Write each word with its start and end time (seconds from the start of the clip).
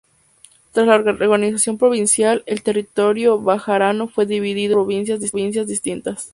Tras 0.71 0.87
la 0.87 0.97
reorganización 0.97 1.77
provincial, 1.77 2.41
el 2.47 2.63
territorio 2.63 3.39
bejarano 3.39 4.07
fue 4.07 4.25
dividido 4.25 4.81
en 4.89 5.05
tres 5.05 5.29
provincias 5.31 5.67
distintas. 5.67 6.29